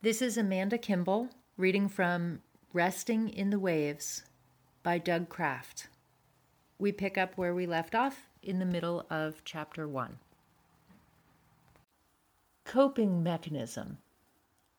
[0.00, 2.40] This is Amanda Kimball reading from
[2.72, 4.22] Resting in the Waves
[4.84, 5.88] by Doug Kraft.
[6.78, 10.20] We pick up where we left off in the middle of chapter one.
[12.64, 13.98] Coping mechanism.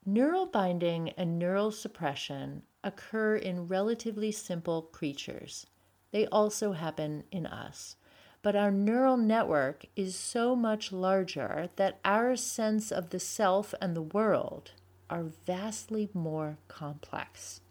[0.06, 5.68] Neural binding and neural suppression occur in relatively simple creatures.
[6.12, 7.98] They also happen in us.
[8.42, 13.98] But our neural network is so much larger that our sense of the self and
[13.98, 14.72] the world
[15.10, 17.62] are vastly more complex.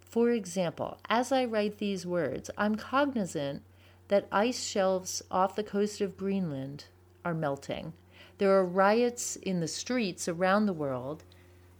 [0.00, 3.62] For example, as I write these words, I'm cognizant
[4.08, 6.86] that ice shelves off the coast of Greenland
[7.24, 7.92] are melting.
[8.38, 11.24] There are riots in the streets around the world.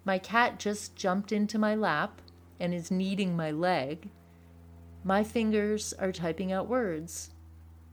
[0.05, 2.21] My cat just jumped into my lap
[2.61, 4.11] and is kneading my leg.
[5.05, 7.31] My fingers are typing out words.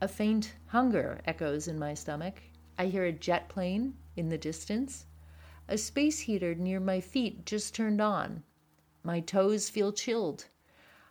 [0.00, 2.42] A faint hunger echoes in my stomach.
[2.78, 5.06] I hear a jet plane in the distance.
[5.68, 8.44] A space heater near my feet just turned on.
[9.02, 10.46] My toes feel chilled.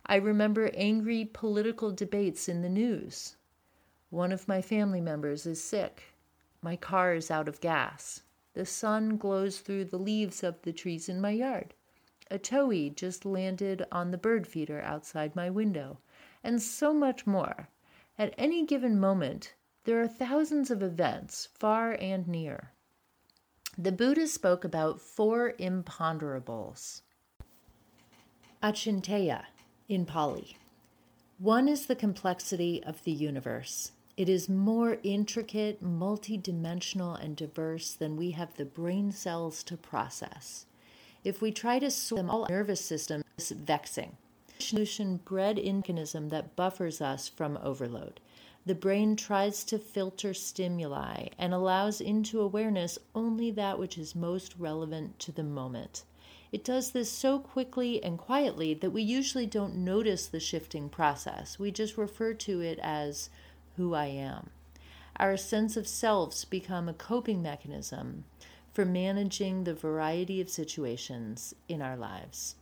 [0.05, 3.35] I remember angry political debates in the news.
[4.09, 6.03] One of my family members is sick.
[6.61, 8.23] My car is out of gas.
[8.53, 11.73] The sun glows through the leaves of the trees in my yard.
[12.31, 15.99] A towhee just landed on the bird feeder outside my window,
[16.43, 17.67] and so much more.
[18.17, 19.53] At any given moment,
[19.83, 22.71] there are thousands of events, far and near.
[23.77, 27.01] The Buddha spoke about four imponderables.
[28.63, 29.43] Achintya
[29.89, 30.55] in Pali.
[31.39, 33.91] One is the complexity of the universe.
[34.15, 40.67] It is more intricate, multidimensional, and diverse than we have the brain cells to process.
[41.25, 44.15] If we try to sort them all, our nervous system is vexing.
[44.57, 48.21] Solution bred mechanism that buffers us from overload.
[48.65, 54.55] The brain tries to filter stimuli and allows into awareness only that which is most
[54.57, 56.03] relevant to the moment.
[56.51, 61.59] It does this so quickly and quietly that we usually don't notice the shifting process.
[61.59, 63.29] We just refer to it as
[63.77, 64.49] who I am.
[65.17, 68.25] Our sense of selves become a coping mechanism
[68.73, 72.55] for managing the variety of situations in our lives.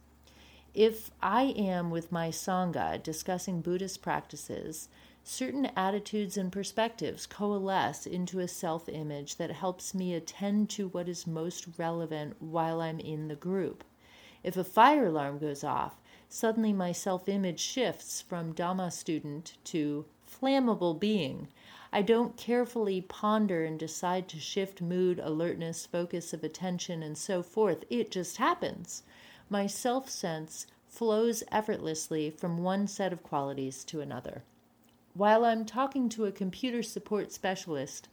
[0.73, 4.89] If I am with my Sangha discussing Buddhist practices,
[5.25, 11.07] certain attitudes and perspectives coalesce into a self image that helps me attend to what
[11.07, 13.85] is most relevant while I'm in the group.
[14.44, 20.06] If a fire alarm goes off, suddenly my self image shifts from Dhamma student to
[20.29, 21.47] flammable being.
[21.94, 27.41] I don't carefully ponder and decide to shift mood, alertness, focus of attention, and so
[27.41, 27.85] forth.
[27.90, 29.03] It just happens.
[29.50, 34.44] My self sense flows effortlessly from one set of qualities to another.
[35.16, 38.09] While I'm talking to a computer support specialist,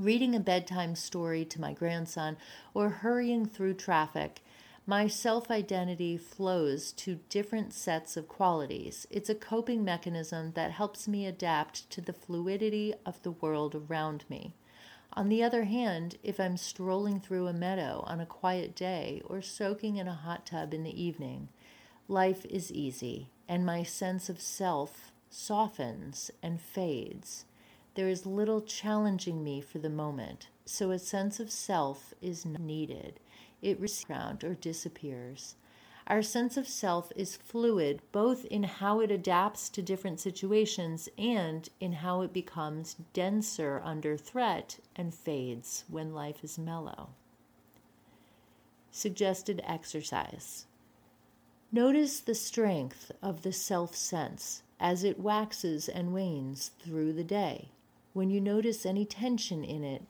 [0.00, 2.38] reading a bedtime story to my grandson,
[2.72, 4.42] or hurrying through traffic,
[4.86, 9.06] my self identity flows to different sets of qualities.
[9.10, 14.24] It's a coping mechanism that helps me adapt to the fluidity of the world around
[14.30, 14.54] me.
[15.12, 19.42] On the other hand, if I'm strolling through a meadow on a quiet day or
[19.42, 21.50] soaking in a hot tub in the evening,
[22.08, 27.44] life is easy, and my sense of self softens and fades.
[27.94, 33.18] There is little challenging me for the moment, so a sense of self is needed.
[33.60, 35.56] It ground or disappears.
[36.06, 41.68] Our sense of self is fluid both in how it adapts to different situations and
[41.80, 47.08] in how it becomes denser under threat and fades when life is mellow.
[48.90, 50.66] Suggested exercise.
[51.72, 57.68] Notice the strength of the self sense as it waxes and wanes through the day.
[58.12, 60.02] When you notice any tension in it,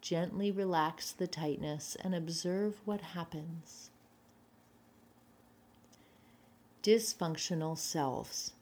[0.00, 3.90] gently relax the tightness and observe what happens.
[6.82, 8.52] Dysfunctional selves.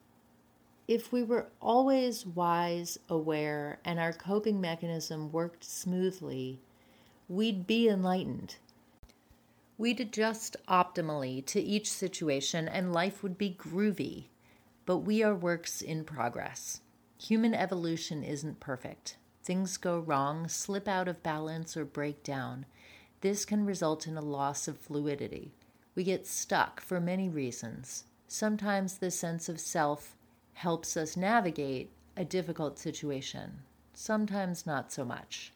[0.87, 6.59] If we were always wise, aware, and our coping mechanism worked smoothly,
[7.29, 8.57] we'd be enlightened.
[9.79, 14.30] We'd adjust optimally to each situation and life would be groovy
[14.91, 16.81] but we are works in progress.
[17.17, 19.19] Human evolution isn't perfect.
[19.41, 22.67] Things go wrong, slip out of balance, or break down.
[23.21, 25.55] This can result in a loss of fluidity.
[25.95, 28.03] We get stuck for many reasons.
[28.27, 30.17] Sometimes the sense of self
[30.55, 33.61] helps us navigate a difficult situation,
[33.95, 35.53] sometimes not so much.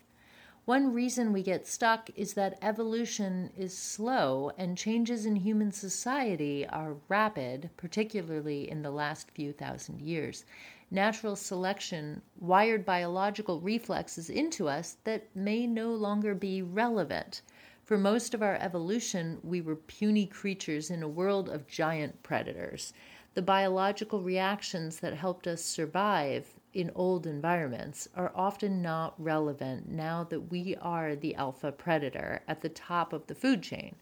[0.66, 6.66] One reason we get stuck is that evolution is slow and changes in human society
[6.66, 10.46] are rapid, particularly in the last few thousand years.
[10.90, 17.42] Natural selection wired biological reflexes into us that may no longer be relevant.
[17.82, 22.94] For most of our evolution, we were puny creatures in a world of giant predators.
[23.34, 30.24] The biological reactions that helped us survive in old environments are often not relevant now
[30.24, 33.94] that we are the alpha predator at the top of the food chain.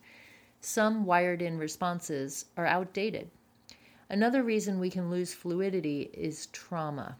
[0.61, 3.31] Some wired in responses are outdated.
[4.09, 7.17] Another reason we can lose fluidity is trauma.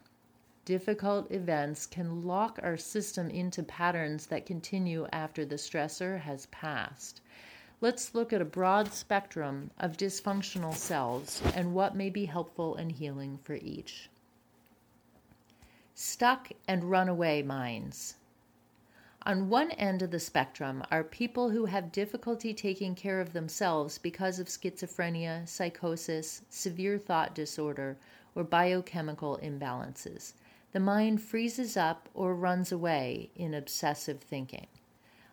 [0.65, 7.21] Difficult events can lock our system into patterns that continue after the stressor has passed.
[7.81, 12.89] Let's look at a broad spectrum of dysfunctional cells and what may be helpful and
[12.89, 14.09] healing for each.
[15.95, 18.15] Stuck and runaway minds.
[19.27, 23.99] On one end of the spectrum are people who have difficulty taking care of themselves
[23.99, 27.95] because of schizophrenia, psychosis, severe thought disorder,
[28.33, 30.33] or biochemical imbalances.
[30.71, 34.65] The mind freezes up or runs away in obsessive thinking.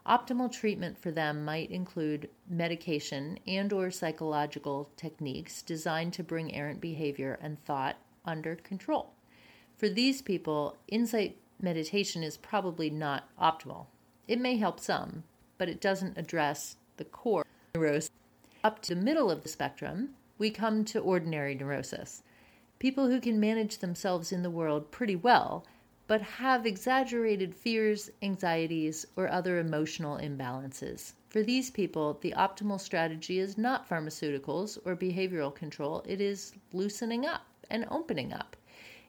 [0.07, 6.83] Optimal treatment for them might include medication and or psychological techniques designed to bring errant
[6.83, 7.97] behavior and thought
[8.27, 9.15] under control.
[9.81, 13.87] For these people, insight meditation is probably not optimal.
[14.29, 15.23] It may help some,
[15.57, 18.11] but it doesn't address the core neurosis.
[18.63, 22.23] Up to the middle of the spectrum, we come to ordinary neurosis.
[22.79, 25.65] People who can manage themselves in the world pretty well,
[26.07, 31.15] but have exaggerated fears, anxieties, or other emotional imbalances.
[31.31, 37.25] For these people, the optimal strategy is not pharmaceuticals or behavioral control, it is loosening
[37.25, 38.57] up and opening up.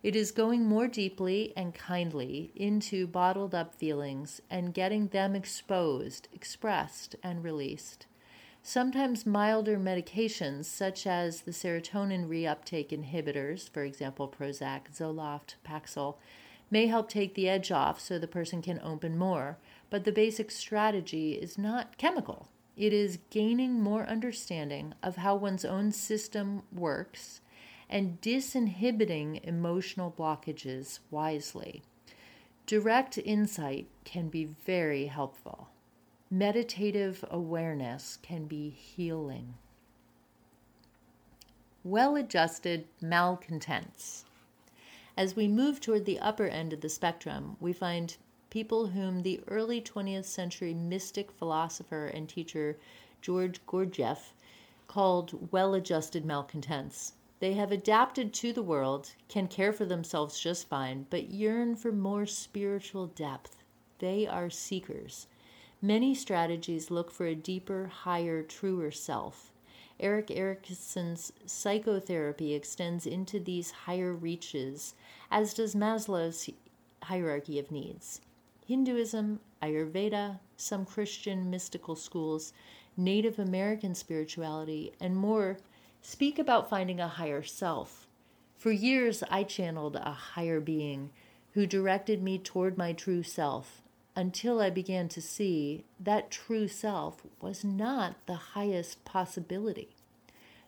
[0.04, 6.28] It is going more deeply and kindly into bottled up feelings and getting them exposed,
[6.34, 8.08] expressed, and released.
[8.64, 16.18] Sometimes milder medications, such as the serotonin reuptake inhibitors, for example, Prozac, Zoloft, Paxil,
[16.72, 19.60] may help take the edge off so the person can open more,
[19.92, 22.50] but the basic strategy is not chemical.
[22.76, 27.42] It is gaining more understanding of how one's own system works
[27.92, 31.84] and disinhibiting emotional blockages wisely.
[32.66, 35.68] Direct insight can be very helpful.
[36.30, 39.56] Meditative awareness can be healing.
[41.84, 44.24] Well adjusted malcontents.
[45.18, 48.16] As we move toward the upper end of the spectrum, we find
[48.50, 52.78] people whom the early 20th century mystic philosopher and teacher
[53.22, 54.34] George Gurdjieff
[54.88, 57.14] called well adjusted malcontents.
[57.42, 61.92] They have adapted to the world, can care for themselves just fine, but yearn for
[61.92, 63.64] more spiritual depth.
[63.98, 65.26] They are seekers.
[65.82, 69.52] Many strategies look for a deeper, higher, truer self.
[70.00, 74.94] Erik Erikson's psychotherapy extends into these higher reaches,
[75.32, 76.48] as does Maslow's
[77.02, 78.22] hierarchy of needs.
[78.68, 82.54] Hinduism, Ayurveda, some Christian mystical schools,
[82.96, 85.58] Native American spirituality, and more
[86.02, 88.08] speak about finding a higher self.
[88.58, 91.12] For years, I channeled a higher being
[91.54, 93.82] who directed me toward my true self
[94.16, 99.96] until I began to see that true self was not the highest possibility.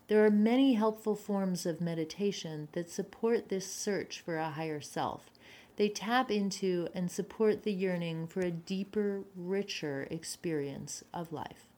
[0.08, 5.30] There are many helpful forms of meditation that support this search for a higher self.
[5.76, 11.68] They tap into and support the yearning for a deeper, richer experience of life.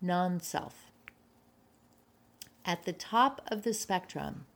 [0.00, 0.89] Non self.
[2.70, 4.46] At the top of the spectrum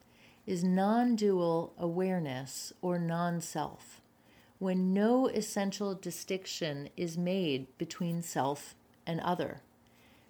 [0.47, 4.03] is non dual awareness or non self,
[4.61, 9.63] when no essential distinction is made between self and other.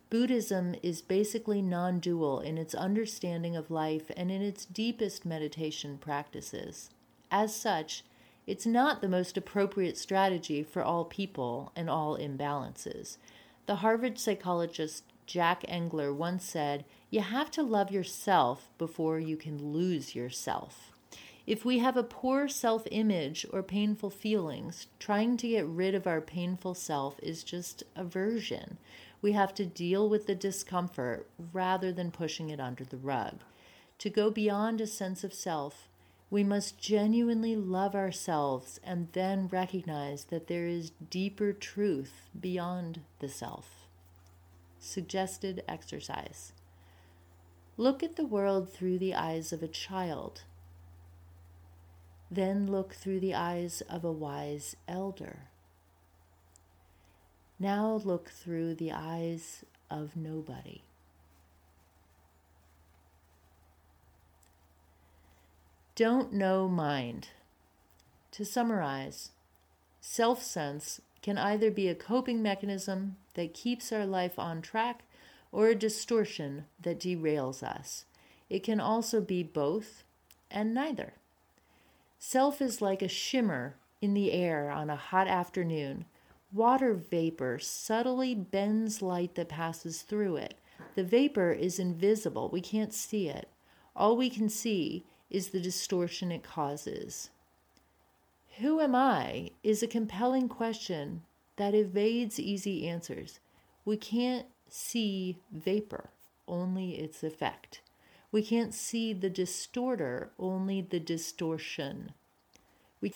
[0.09, 5.99] Buddhism is basically non dual in its understanding of life and in its deepest meditation
[5.99, 6.89] practices.
[7.31, 8.03] As such,
[8.47, 13.19] it's not the most appropriate strategy for all people and all imbalances.
[13.67, 19.73] The Harvard psychologist Jack Engler once said, You have to love yourself before you can
[19.73, 20.93] lose yourself.
[21.47, 26.07] If we have a poor self image or painful feelings, trying to get rid of
[26.07, 28.79] our painful self is just aversion.
[29.21, 33.41] We have to deal with the discomfort rather than pushing it under the rug.
[33.99, 35.89] To go beyond a sense of self,
[36.31, 43.29] we must genuinely love ourselves and then recognize that there is deeper truth beyond the
[43.29, 43.84] self.
[44.85, 46.53] Suggested exercise.
[47.79, 50.43] Look at the world through the eyes of a child.
[52.31, 55.49] Then look through the eyes of a wise elder.
[57.59, 60.83] Now look through the eyes of nobody.
[65.97, 67.29] Don't know mind.
[68.33, 69.31] To summarize,
[70.03, 75.05] self sense can either be a coping mechanism that keeps our life on track
[75.51, 78.05] or a distortion that derails us.
[78.51, 80.05] It can also be both
[80.51, 81.15] and neither.
[82.19, 86.05] Self is like a shimmer in the air on a hot afternoon.
[86.53, 90.59] Water vapor subtly bends light that passes through it.
[90.95, 93.49] The vapor is invisible, we can't see it.
[93.97, 97.31] All we can see is the distortion it causes.
[98.59, 101.23] Who am I is a compelling question
[101.57, 103.41] that evades easy answers.
[103.85, 106.11] We can't see vapor,
[106.49, 107.81] only its effect.
[108.33, 112.13] We can't see the distorter, only the distortion.
[113.01, 113.13] We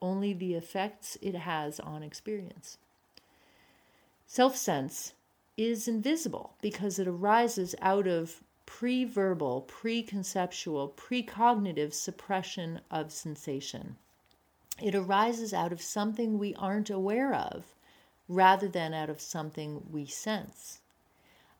[0.00, 2.78] only the effects it has on experience.
[4.26, 5.14] Self sense
[5.56, 13.96] is invisible because it arises out of pre verbal, pre conceptual, precognitive suppression of sensation.
[14.80, 17.74] It arises out of something we aren't aware of
[18.28, 20.80] rather than out of something we sense.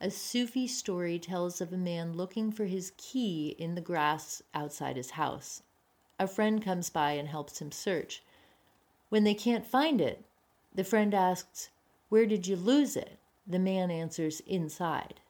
[0.00, 4.96] A Sufi story tells of a man looking for his key in the grass outside
[4.96, 5.62] his house.
[6.18, 8.22] A friend comes by and helps him search.
[9.10, 10.24] When they can't find it,
[10.74, 11.70] the friend asks,
[12.08, 13.18] Where did you lose it?
[13.46, 15.20] The man answers, Inside.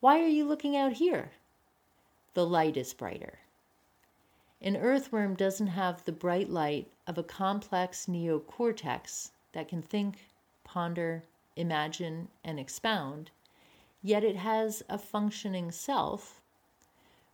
[0.00, 1.32] Why are you looking out here?
[2.34, 3.40] The light is brighter.
[4.64, 10.30] An earthworm doesn't have the bright light of a complex neocortex that can think,
[10.64, 11.22] ponder,
[11.54, 13.30] imagine, and expound,
[14.00, 16.40] yet it has a functioning self.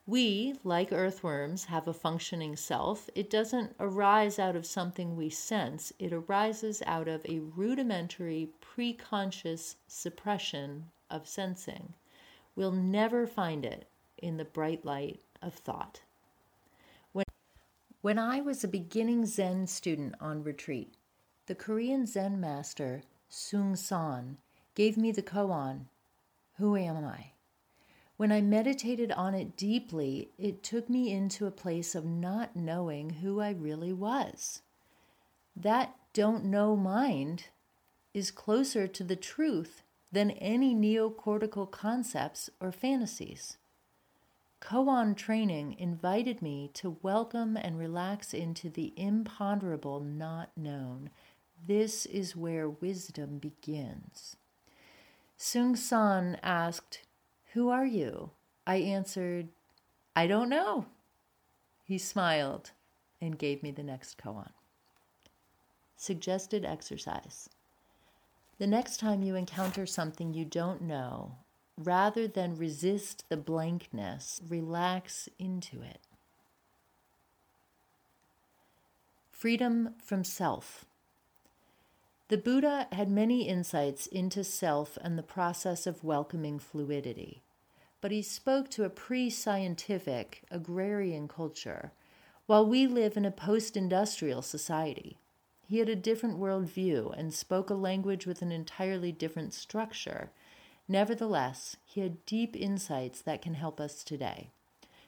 [0.08, 3.08] We, like earthworms, have a functioning self.
[3.14, 9.76] It doesn't arise out of something we sense, it arises out of a rudimentary preconscious
[9.86, 11.94] suppression of sensing.
[12.56, 13.86] We'll never find it
[14.18, 16.00] in the bright light of thought.
[18.02, 20.94] When I was a beginning Zen student on retreat,
[21.44, 24.38] the Korean Zen master Seung Sahn,
[24.74, 25.84] gave me the koan,
[26.56, 27.32] Who Am I?
[28.16, 33.10] When I meditated on it deeply, it took me into a place of not knowing
[33.10, 34.62] who I really was.
[35.54, 37.48] That don't know mind
[38.14, 43.58] is closer to the truth than any neocortical concepts or fantasies.
[44.60, 51.10] Koan training invited me to welcome and relax into the imponderable not known.
[51.66, 54.36] This is where wisdom begins.
[55.38, 57.00] Seung Sahn asked,
[57.54, 58.30] Who are you?
[58.66, 59.48] I answered,
[60.14, 60.86] I don't know.
[61.82, 62.72] He smiled
[63.20, 64.50] and gave me the next koan.
[65.96, 67.48] Suggested exercise.
[68.58, 71.36] The next time you encounter something you don't know
[71.84, 76.00] rather than resist the blankness, relax into it.
[79.30, 80.84] Freedom from self.
[82.28, 87.42] The Buddha had many insights into self and the process of welcoming fluidity,
[88.00, 91.92] but he spoke to a pre scientific, agrarian culture,
[92.46, 95.18] while we live in a post industrial society.
[95.66, 100.30] He had a different worldview and spoke a language with an entirely different structure
[100.90, 104.50] Nevertheless, he had deep insights that can help us today.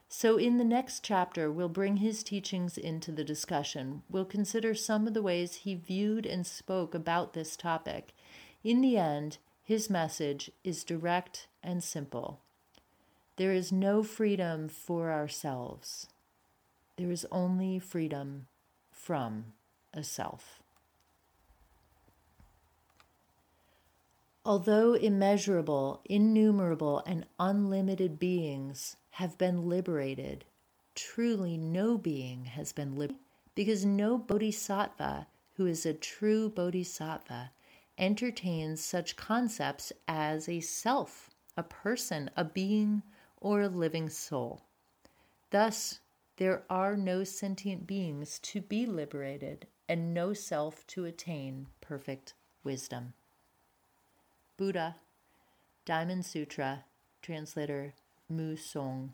[0.08, 4.04] So, in the next chapter, we'll bring his teachings into the discussion.
[4.08, 8.14] We'll consider some of the ways he viewed and spoke about this topic.
[8.62, 12.38] In the end, his message is direct and simple.
[13.34, 16.06] There is no freedom for ourselves,
[16.96, 18.46] there is only freedom
[18.92, 19.46] from
[19.92, 20.62] a self.
[24.44, 30.44] Although immeasurable, innumerable, and unlimited beings have been liberated,
[30.96, 37.52] truly no being has been liberated because no bodhisattva who is a true bodhisattva
[37.99, 43.02] entertains such concepts as a self, a person, a being,
[43.40, 44.62] or a living soul.
[45.50, 46.00] Thus,
[46.38, 52.34] there are no sentient beings to be liberated and no self to attain perfect
[52.64, 53.12] wisdom.
[54.56, 54.97] Buddha,
[55.85, 56.85] Diamond Sutra,
[57.23, 57.94] translator
[58.28, 59.11] Mu Soeng.